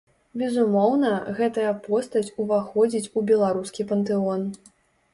[0.41, 4.53] Безумоўна, гэтая постаць уваходзіць у беларускі пантэон.